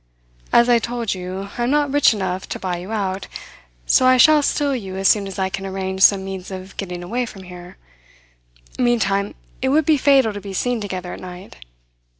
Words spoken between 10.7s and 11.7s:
together at night.